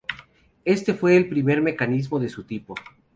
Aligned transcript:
Este 0.65 0.95
fue 0.95 1.15
el 1.15 1.29
primer 1.29 1.61
mecanismo 1.61 2.19
de 2.19 2.27
su 2.27 2.43
tipo. 2.43 2.73